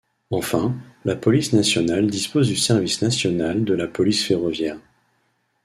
[0.31, 0.73] Enfin,
[1.05, 4.79] la police nationale dispose du Service national de la police ferroviaire.